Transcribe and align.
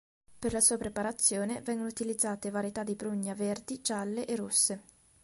Per 0.39 0.51
la 0.51 0.61
sua 0.61 0.79
preparazione 0.79 1.61
vengono 1.61 1.87
utilizzate 1.87 2.49
varietà 2.49 2.81
di 2.83 2.95
prugna 2.95 3.35
verdi, 3.35 3.81
gialle 3.83 4.25
e 4.25 4.35
rosse. 4.35 4.81